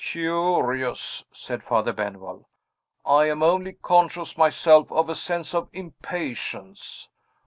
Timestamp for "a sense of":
5.09-5.69